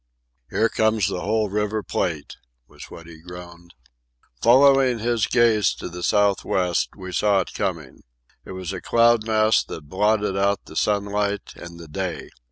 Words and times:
"Here 0.49 0.67
comes 0.67 1.07
the 1.07 1.21
whole 1.21 1.47
River 1.51 1.83
Plate," 1.83 2.35
was 2.67 2.85
what 2.85 3.05
he 3.05 3.19
groaned. 3.21 3.75
Following 4.41 4.97
his 4.97 5.27
gaze 5.27 5.75
to 5.75 5.89
the 5.89 6.01
south 6.01 6.43
west, 6.43 6.95
we 6.97 7.11
saw 7.11 7.41
it 7.41 7.53
coming. 7.53 8.01
It 8.43 8.53
was 8.53 8.73
a 8.73 8.81
cloud 8.81 9.27
mass 9.27 9.63
that 9.65 9.89
blotted 9.89 10.35
out 10.35 10.65
the 10.65 10.75
sunlight 10.75 11.53
and 11.55 11.79
the 11.79 11.87
day. 11.87 12.31